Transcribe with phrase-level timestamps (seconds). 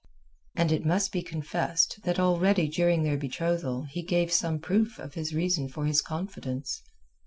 [0.55, 5.13] And it must be confessed that already during their betrothal he gave some proof of
[5.13, 6.81] his reason for his confidence.